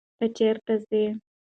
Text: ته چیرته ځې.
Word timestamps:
ته 0.17 0.25
چیرته 0.35 0.73
ځې. 0.87 1.03